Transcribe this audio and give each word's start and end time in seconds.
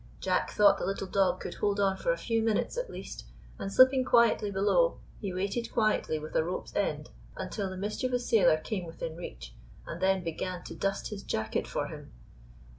Jack 0.19 0.49
thought 0.49 0.79
the 0.79 0.85
little 0.87 1.05
dog 1.05 1.39
could 1.39 1.53
hold 1.53 1.79
on 1.79 1.95
for 1.95 2.11
a 2.11 2.17
few 2.17 2.41
minutes, 2.41 2.75
at 2.75 2.89
least, 2.89 3.25
and, 3.59 3.71
slipping 3.71 4.03
quietly 4.03 4.49
below, 4.49 4.99
he 5.19 5.31
waited 5.31 5.71
quietly 5.71 6.17
with 6.17 6.35
a 6.35 6.43
rope's 6.43 6.75
end 6.75 7.11
until 7.35 7.69
the 7.69 7.77
mischievous 7.77 8.27
sailor 8.27 8.57
came 8.57 8.85
within 8.87 9.15
reach, 9.15 9.53
and 9.85 10.01
then 10.01 10.23
began 10.23 10.63
to 10.63 10.73
dust 10.73 11.09
his 11.09 11.21
jacket 11.21 11.67
for 11.67 11.85
him. 11.85 12.11